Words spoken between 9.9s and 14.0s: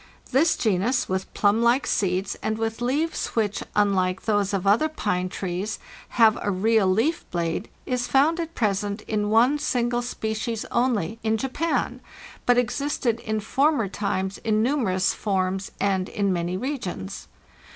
species only, in Japan, but existed in former